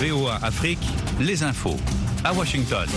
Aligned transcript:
VOA 0.00 0.36
Afrique, 0.44 0.78
les 1.20 1.42
infos. 1.42 1.74
À 2.22 2.32
Washington. 2.32 2.88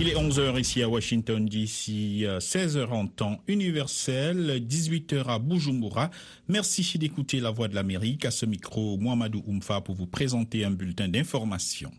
Il 0.00 0.08
est 0.08 0.16
11h 0.16 0.60
ici 0.60 0.82
à 0.82 0.88
Washington, 0.88 1.46
d'ici 1.46 2.24
16h 2.26 2.88
en 2.88 3.06
temps 3.06 3.38
universel, 3.46 4.60
18h 4.68 5.24
à 5.28 5.38
Bujumbura. 5.38 6.10
Merci 6.48 6.98
d'écouter 6.98 7.38
la 7.38 7.52
voix 7.52 7.68
de 7.68 7.76
l'Amérique. 7.76 8.24
À 8.24 8.32
ce 8.32 8.44
micro, 8.44 8.98
Mohamedou 8.98 9.44
Oumfa 9.46 9.80
pour 9.82 9.94
vous 9.94 10.08
présenter 10.08 10.64
un 10.64 10.72
bulletin 10.72 11.06
d'information. 11.06 11.92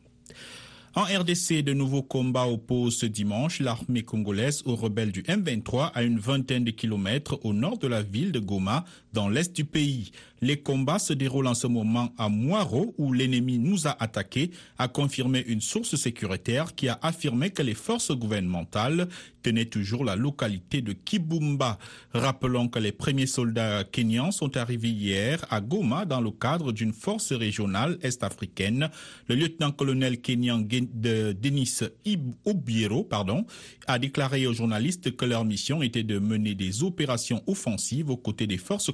En 0.98 1.04
RDC, 1.04 1.62
de 1.62 1.74
nouveaux 1.74 2.02
combats 2.02 2.48
opposent 2.48 2.98
ce 2.98 3.06
dimanche 3.06 3.60
l'armée 3.60 4.02
congolaise 4.02 4.64
aux 4.66 4.76
rebelles 4.76 5.12
du 5.12 5.22
M23 5.22 5.92
à 5.94 6.02
une 6.02 6.18
vingtaine 6.18 6.64
de 6.64 6.72
kilomètres 6.72 7.40
au 7.44 7.54
nord 7.54 7.78
de 7.78 7.88
la 7.88 8.02
ville 8.02 8.32
de 8.32 8.40
Goma, 8.40 8.84
dans 9.18 9.30
l'est 9.30 9.52
du 9.56 9.66
pays. 9.66 10.12
Les 10.42 10.58
combats 10.58 11.00
se 11.00 11.14
déroulent 11.14 11.48
en 11.48 11.56
ce 11.56 11.66
moment 11.66 12.14
à 12.20 12.30
Moiro, 12.30 12.94
où 13.00 13.12
l'ennemi 13.12 13.58
nous 13.58 13.88
a 13.88 13.98
attaqués, 14.00 14.52
a 14.78 14.88
confirmé 14.88 15.44
une 15.48 15.62
source 15.62 15.96
sécuritaire 15.96 16.76
qui 16.76 16.88
a 16.88 17.00
affirmé 17.02 17.50
que 17.50 17.64
les 17.64 17.74
forces 17.74 18.12
gouvernementales 18.12 19.08
tenaient 19.42 19.66
toujours 19.66 20.04
la 20.06 20.16
localité 20.16 20.82
de 20.84 20.94
Kibumba. 20.94 21.80
Rappelons 22.14 22.68
que 22.68 22.78
les 22.78 22.92
premiers 22.92 23.26
soldats 23.26 23.84
kenyans 23.86 24.32
sont 24.32 24.56
arrivés 24.58 24.90
hier 24.90 25.44
à 25.50 25.60
Goma 25.62 26.06
dans 26.06 26.22
le 26.22 26.30
cadre 26.30 26.72
d'une 26.72 26.94
force 26.94 27.32
régionale 27.32 27.98
est-africaine. 28.04 28.92
Le 29.28 29.36
lieutenant-colonel 29.36 30.22
kenyan 30.22 30.60
de 30.60 31.32
Denis 31.32 31.80
Obiero 32.46 33.04
pardon, 33.04 33.46
a 33.88 33.98
déclaré 33.98 34.46
aux 34.46 34.54
journalistes 34.54 35.16
que 35.16 35.26
leur 35.26 35.46
mission 35.46 35.82
était 35.82 36.04
de 36.04 36.20
mener 36.20 36.54
des 36.54 36.84
opérations 36.84 37.42
offensives 37.48 38.12
aux 38.12 38.18
côtés 38.18 38.46
des 38.46 38.58
forces 38.58 38.92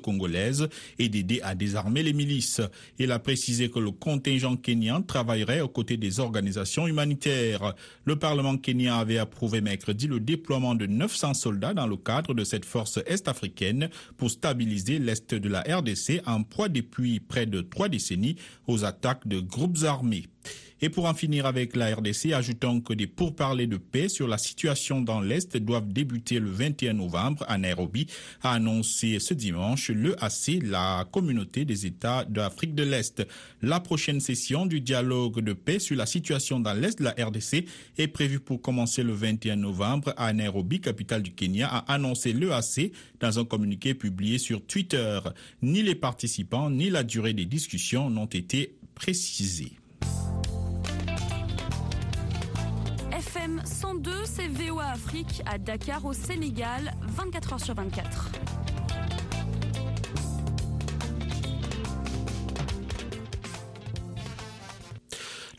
et 1.00 1.10
d'aider 1.10 1.42
à 1.44 1.56
désarmer 1.56 2.04
les 2.04 2.14
milices. 2.14 2.62
Il 3.00 3.12
a 3.12 3.20
précisé 3.20 3.70
que 3.70 3.80
le 3.80 3.92
contingent 3.92 4.56
kenyan 4.58 5.02
travaillerait 5.02 5.62
aux 5.62 5.68
côtés 5.68 5.98
des 5.98 6.20
organisations 6.20 6.88
humanitaires. 6.88 7.74
Le 8.06 8.16
Parlement 8.18 8.58
kenyan 8.58 8.98
avait 8.98 9.18
approuvé 9.18 9.62
mercredi 9.62 10.08
le 10.08 10.20
déploiement 10.20 10.76
de 10.76 10.86
900 10.86 11.34
soldats 11.34 11.74
dans 11.74 11.88
le 11.88 11.98
cadre 11.98 12.34
de 12.34 12.44
cette 12.44 12.66
force 12.66 13.00
est-africaine 13.06 13.90
pour 14.18 14.30
stabiliser 14.30 15.00
l'est 15.00 15.34
de 15.34 15.50
la 15.50 15.62
RDC 15.62 16.22
en 16.26 16.44
proie 16.44 16.70
depuis 16.70 17.20
près 17.20 17.46
de 17.46 17.62
trois 17.62 17.90
décennies 17.90 18.36
aux 18.68 18.86
attaques 18.86 19.28
de 19.28 19.40
groupes 19.40 19.84
armés. 19.84 20.28
Et 20.84 20.90
pour 20.90 21.06
en 21.06 21.14
finir 21.14 21.46
avec 21.46 21.78
la 21.78 21.96
RDC, 21.96 22.34
ajoutons 22.34 22.82
que 22.82 22.94
des 22.94 23.08
pourparlers 23.08 23.68
de 23.68 23.78
paix 23.78 24.10
sur 24.10 24.28
la 24.28 24.38
situation 24.38 25.00
dans 25.00 25.22
l'Est 25.22 25.56
doivent 25.56 25.88
débuter 25.88 26.40
le 26.40 26.50
21 26.50 26.92
novembre 26.92 27.46
à 27.48 27.58
Nairobi, 27.58 28.08
a 28.42 28.56
annoncé 28.56 29.20
ce 29.20 29.34
dimanche 29.34 29.92
le 29.92 30.22
AC, 30.22 30.62
la 30.62 31.08
communauté 31.10 31.64
des 31.64 31.86
États 31.86 32.26
d'Afrique 32.26 32.76
de 32.76 32.84
l'Est. 32.84 33.26
La 33.62 33.80
prochaine 33.80 34.20
session 34.20 34.66
du 34.66 34.82
dialogue 34.82 35.40
de 35.40 35.54
paix 35.54 35.80
sur 35.80 35.96
la 35.96 36.06
situation 36.06 36.60
dans 36.60 36.74
l'Est 36.74 37.00
de 37.00 37.06
la 37.06 37.12
RDC 37.12 37.66
est 37.98 38.08
prévue 38.10 38.42
pour 38.42 38.62
commencer 38.62 39.04
le 39.04 39.14
21 39.14 39.56
novembre 39.56 40.14
à 40.18 40.34
Nairobi, 40.34 40.82
capitale 40.82 41.24
du 41.24 41.32
Kenya, 41.32 41.70
a 41.70 41.94
annoncé 41.94 42.34
l'EAC 42.34 42.92
dans 43.22 43.40
un 43.40 43.46
communiqué 43.46 43.94
publié 43.94 44.38
sur 44.38 44.62
Twitter. 44.66 45.20
Ni 45.62 45.82
les 45.82 45.96
participants 45.96 46.70
ni 46.70 46.90
la 46.90 47.04
durée 47.04 47.34
des 47.34 47.46
discussions 47.46 48.10
n'ont 48.10 48.26
été 48.26 48.76
précisés. 48.96 49.78
102, 53.94 54.12
c'est 54.26 54.48
VOA 54.48 54.86
Afrique 54.86 55.44
à 55.46 55.58
Dakar 55.60 56.04
au 56.06 56.14
Sénégal, 56.14 56.94
24 57.02 57.54
heures 57.54 57.60
sur 57.60 57.76
24. 57.76 58.32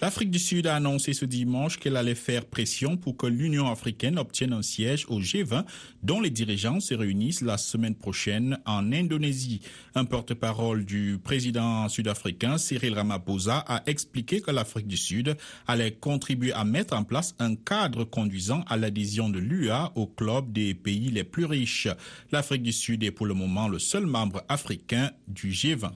L'Afrique 0.04 0.30
du 0.30 0.38
Sud 0.38 0.66
a 0.66 0.76
annoncé 0.76 1.14
ce 1.14 1.24
dimanche 1.24 1.78
qu'elle 1.78 1.96
allait 1.96 2.14
faire 2.14 2.44
pression 2.44 2.98
pour 2.98 3.16
que 3.16 3.26
l'Union 3.26 3.70
africaine 3.70 4.18
obtienne 4.18 4.52
un 4.52 4.60
siège 4.60 5.06
au 5.08 5.18
G20 5.18 5.64
dont 6.02 6.20
les 6.20 6.28
dirigeants 6.28 6.78
se 6.78 6.92
réunissent 6.92 7.40
la 7.40 7.56
semaine 7.56 7.94
prochaine 7.94 8.58
en 8.66 8.92
Indonésie. 8.92 9.62
Un 9.94 10.04
porte-parole 10.04 10.84
du 10.84 11.18
président 11.24 11.88
sud-africain 11.88 12.58
Cyril 12.58 12.92
Ramaphosa 12.92 13.64
a 13.66 13.82
expliqué 13.86 14.42
que 14.42 14.50
l'Afrique 14.50 14.88
du 14.88 14.98
Sud 14.98 15.38
allait 15.66 15.92
contribuer 15.92 16.52
à 16.52 16.66
mettre 16.66 16.94
en 16.94 17.04
place 17.04 17.34
un 17.38 17.54
cadre 17.54 18.04
conduisant 18.04 18.62
à 18.68 18.76
l'adhésion 18.76 19.30
de 19.30 19.38
l'UA 19.38 19.90
au 19.94 20.06
club 20.06 20.52
des 20.52 20.74
pays 20.74 21.12
les 21.12 21.24
plus 21.24 21.46
riches. 21.46 21.88
L'Afrique 22.30 22.62
du 22.62 22.72
Sud 22.72 23.02
est 23.04 23.10
pour 23.10 23.24
le 23.24 23.32
moment 23.32 23.68
le 23.68 23.78
seul 23.78 24.04
membre 24.04 24.44
africain 24.50 25.12
du 25.28 25.50
G20. 25.50 25.92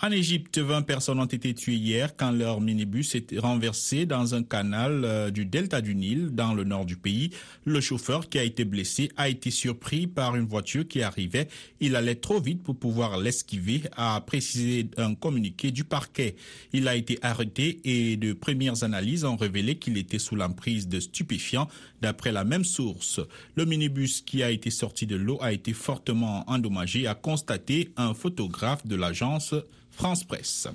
En 0.00 0.12
Égypte, 0.12 0.58
20 0.58 0.82
personnes 0.82 1.18
ont 1.18 1.24
été 1.24 1.54
tuées 1.54 1.74
hier 1.74 2.14
quand 2.16 2.30
leur 2.30 2.60
minibus 2.60 3.16
est 3.16 3.36
renversé 3.36 4.06
dans 4.06 4.36
un 4.36 4.44
canal 4.44 5.04
euh, 5.04 5.30
du 5.30 5.44
delta 5.44 5.80
du 5.80 5.96
Nil 5.96 6.28
dans 6.30 6.54
le 6.54 6.62
nord 6.62 6.84
du 6.84 6.94
pays. 6.94 7.30
Le 7.64 7.80
chauffeur 7.80 8.28
qui 8.28 8.38
a 8.38 8.44
été 8.44 8.64
blessé 8.64 9.10
a 9.16 9.28
été 9.28 9.50
surpris 9.50 10.06
par 10.06 10.36
une 10.36 10.46
voiture 10.46 10.86
qui 10.86 11.02
arrivait. 11.02 11.48
Il 11.80 11.96
allait 11.96 12.14
trop 12.14 12.40
vite 12.40 12.62
pour 12.62 12.76
pouvoir 12.76 13.18
l'esquiver, 13.18 13.82
a 13.96 14.20
précisé 14.20 14.88
un 14.98 15.16
communiqué 15.16 15.72
du 15.72 15.82
parquet. 15.82 16.36
Il 16.72 16.86
a 16.86 16.94
été 16.94 17.18
arrêté 17.22 17.80
et 17.82 18.16
de 18.16 18.34
premières 18.34 18.84
analyses 18.84 19.24
ont 19.24 19.36
révélé 19.36 19.78
qu'il 19.78 19.98
était 19.98 20.20
sous 20.20 20.36
l'emprise 20.36 20.86
de 20.86 21.00
stupéfiants 21.00 21.66
d'après 22.02 22.30
la 22.30 22.44
même 22.44 22.64
source. 22.64 23.18
Le 23.56 23.64
minibus 23.64 24.20
qui 24.20 24.44
a 24.44 24.52
été 24.52 24.70
sorti 24.70 25.06
de 25.08 25.16
l'eau 25.16 25.38
a 25.40 25.52
été 25.52 25.72
fortement 25.72 26.48
endommagé, 26.48 27.08
a 27.08 27.16
constaté 27.16 27.90
un 27.96 28.14
photographe 28.14 28.86
de 28.86 28.94
l'agence 28.94 29.56
France 29.90 30.24
Presse. 30.24 30.68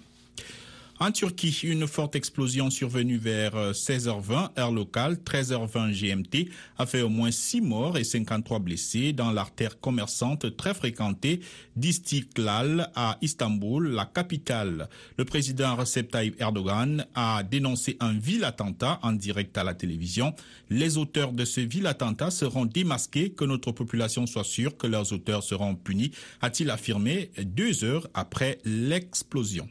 En 1.00 1.12
Turquie, 1.12 1.50
une 1.64 1.88
forte 1.88 2.16
explosion 2.16 2.70
survenue 2.70 3.18
vers 3.18 3.72
16h20 3.72 4.59
heure 4.59 4.72
locale, 4.72 5.16
13h20 5.16 5.92
GMT, 5.92 6.50
a 6.78 6.86
fait 6.86 7.02
au 7.02 7.09
moins 7.09 7.31
6 7.31 7.62
morts 7.62 7.98
et 7.98 8.04
53 8.04 8.59
blessés 8.59 9.12
dans 9.12 9.31
l'artère 9.31 9.80
commerçante 9.80 10.56
très 10.56 10.76
fréquentée 10.76 11.42
d'Istiklal 11.76 12.92
à 12.96 13.18
Istanbul, 13.22 13.90
la 13.90 14.06
capitale. 14.06 14.88
Le 15.18 15.26
président 15.26 15.76
Recep 15.76 16.12
Tayyip 16.12 16.40
Erdogan 16.40 17.06
a 17.16 17.42
dénoncé 17.42 17.98
un 18.00 18.14
vil 18.14 18.44
attentat 18.44 19.00
en 19.02 19.14
direct 19.14 19.58
à 19.58 19.64
la 19.64 19.74
télévision. 19.74 20.36
Les 20.70 20.98
auteurs 20.98 21.34
de 21.34 21.44
ce 21.44 21.62
vil 21.62 21.88
attentat 21.88 22.30
seront 22.30 22.66
démasqués, 22.66 23.31
que 23.31 23.46
notre 23.46 23.72
population 23.72 24.28
soit 24.28 24.44
sûre 24.44 24.78
que 24.78 24.88
leurs 24.88 25.12
auteurs 25.12 25.42
seront 25.42 25.74
punis, 25.74 26.12
a-t-il 26.40 26.70
affirmé 26.70 27.31
deux 27.44 27.84
heures 27.84 28.08
après 28.14 28.60
l'explosion. 28.64 29.68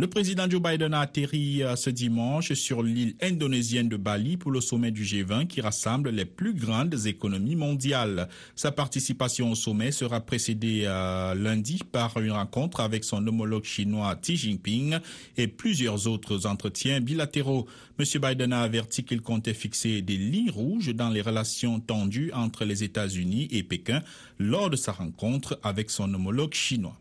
Le 0.00 0.06
président 0.06 0.48
Joe 0.48 0.62
Biden 0.62 0.94
a 0.94 1.00
atterri 1.00 1.60
ce 1.76 1.90
dimanche 1.90 2.54
sur 2.54 2.82
l'île 2.82 3.16
indonésienne 3.20 3.90
de 3.90 3.98
Bali 3.98 4.38
pour 4.38 4.50
le 4.50 4.62
sommet 4.62 4.90
du 4.90 5.04
G20 5.04 5.46
qui 5.46 5.60
rassemble 5.60 6.08
les 6.08 6.24
plus 6.24 6.54
grandes 6.54 7.04
économies 7.04 7.54
mondiales. 7.54 8.30
Sa 8.56 8.72
participation 8.72 9.50
au 9.50 9.54
sommet 9.54 9.92
sera 9.92 10.22
précédée 10.22 10.84
euh, 10.86 11.34
lundi 11.34 11.80
par 11.92 12.18
une 12.18 12.30
rencontre 12.30 12.80
avec 12.80 13.04
son 13.04 13.26
homologue 13.26 13.64
chinois 13.64 14.16
Xi 14.16 14.38
Jinping 14.38 14.96
et 15.36 15.48
plusieurs 15.48 16.06
autres 16.06 16.46
entretiens 16.46 17.02
bilatéraux. 17.02 17.66
M. 17.98 18.06
Biden 18.22 18.54
a 18.54 18.62
averti 18.62 19.04
qu'il 19.04 19.20
comptait 19.20 19.52
fixer 19.52 20.00
des 20.00 20.16
lignes 20.16 20.50
rouges 20.50 20.94
dans 20.94 21.10
les 21.10 21.20
relations 21.20 21.78
tendues 21.78 22.32
entre 22.32 22.64
les 22.64 22.84
États-Unis 22.84 23.48
et 23.50 23.62
Pékin 23.62 24.00
lors 24.38 24.70
de 24.70 24.76
sa 24.76 24.92
rencontre 24.92 25.60
avec 25.62 25.90
son 25.90 26.14
homologue 26.14 26.54
chinois. 26.54 26.98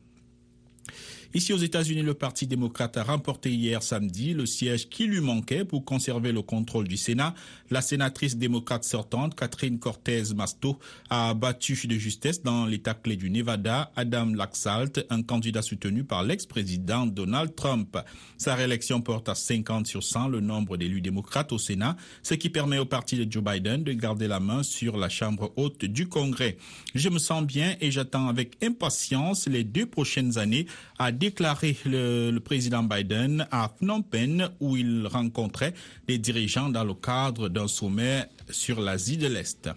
Ici 1.32 1.54
aux 1.54 1.58
États-Unis, 1.58 2.02
le 2.02 2.16
Parti 2.16 2.48
démocrate 2.48 2.98
a 2.98 3.04
remporté 3.04 3.52
hier 3.52 3.84
samedi 3.84 4.34
le 4.34 4.48
siège 4.48 4.90
qui 4.90 5.06
lui 5.06 5.22
manquait 5.22 5.64
pour 5.64 5.86
conserver 5.86 6.32
le 6.32 6.42
contrôle 6.42 6.88
du 6.88 6.98
Sénat. 6.98 7.36
La 7.70 7.84
sénatrice 7.84 8.36
démocrate 8.36 8.84
sortante, 8.84 9.36
Catherine 9.36 9.78
Cortez 9.78 10.24
Masto, 10.36 10.80
a 11.12 11.36
battu 11.36 11.86
de 11.86 11.94
justesse 12.00 12.42
dans 12.42 12.66
l'État 12.66 12.96
clé 12.96 13.16
du 13.16 13.30
Nevada 13.30 13.92
Adam 13.96 14.34
Laxalt, 14.34 15.06
un 15.12 15.22
candidat 15.22 15.62
soutenu 15.62 16.04
par 16.04 16.24
l'ex-président 16.24 17.06
Donald 17.06 17.54
Trump. 17.54 17.96
Sa 18.40 18.56
réélection 18.56 19.00
porte 19.02 19.30
à 19.30 19.36
50 19.36 19.86
sur 19.86 20.02
100 20.02 20.30
le 20.30 20.40
nombre 20.40 20.78
d'élus 20.78 21.02
démocrates 21.02 21.52
au 21.52 21.60
Sénat, 21.60 21.96
ce 22.24 22.34
qui 22.34 22.50
permet 22.50 22.80
au 22.80 22.86
parti 22.86 23.24
de 23.24 23.32
Joe 23.32 23.44
Biden 23.44 23.84
de 23.84 23.94
garder 23.94 24.28
la 24.28 24.40
main 24.40 24.64
sur 24.64 24.98
la 24.98 25.10
Chambre 25.10 25.54
haute 25.58 25.86
du 25.86 26.08
Congrès. 26.08 26.58
Je 26.96 27.10
me 27.10 27.20
sens 27.20 27.46
bien 27.46 27.76
et 27.82 27.92
j'attends 27.92 28.30
avec 28.30 28.58
impatience 28.64 29.48
les 29.48 29.64
deux 29.64 29.86
prochaines 29.86 30.40
années 30.40 30.66
à 30.98 31.12
déclaré 31.20 31.76
le, 31.86 32.40
président 32.40 32.82
Biden 32.82 33.46
à 33.52 33.70
Phnom 33.70 34.02
Penh 34.02 34.50
où 34.62 34.78
il 34.78 35.06
rencontrait 35.06 35.74
des 36.08 36.18
dirigeants 36.18 36.70
dans 36.70 36.86
le 36.86 36.94
cadre 36.94 37.50
d'un 37.50 37.68
sommet 37.68 38.26
sur 38.50 38.80
l'Asie 38.80 39.18
de 39.18 39.28
l'Est. 39.28 39.70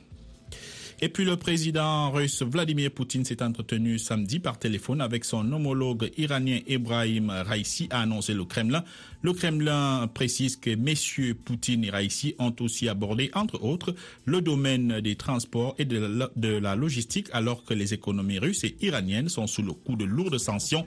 Et 1.05 1.09
puis 1.09 1.25
le 1.25 1.37
président 1.37 2.13
russe 2.13 2.45
Vladimir 2.45 2.93
Poutine 2.93 3.25
s'est 3.25 3.43
entretenu 3.43 3.99
samedi 3.99 4.39
par 4.39 4.61
téléphone 4.61 5.01
avec 5.01 5.25
son 5.25 5.53
homologue 5.53 6.13
iranien 6.17 6.61
Ebrahim 6.69 7.29
Raisi, 7.29 7.89
a 7.91 8.03
annoncé 8.03 8.35
le 8.35 8.45
Kremlin. 8.45 8.85
Le 9.21 9.33
Kremlin 9.33 10.09
précise 10.15 10.55
que 10.55 10.73
messieurs 10.77 11.35
Poutine 11.35 11.83
et 11.85 11.91
Raisi 11.91 12.37
ont 12.39 12.55
aussi 12.61 12.89
abordé, 12.89 13.33
entre 13.35 13.65
autres, 13.65 13.97
le 14.27 14.41
domaine 14.43 15.01
des 15.01 15.17
transports 15.17 15.75
et 15.77 15.87
de 15.87 16.57
la 16.59 16.77
logistique, 16.77 17.27
alors 17.33 17.65
que 17.65 17.75
les 17.75 17.95
économies 17.95 18.39
russes 18.39 18.63
et 18.63 18.77
iraniennes 18.81 19.29
sont 19.29 19.49
sous 19.49 19.63
le 19.63 19.73
coup 19.73 19.97
de 19.97 20.05
lourdes 20.05 20.39
sanctions 20.39 20.81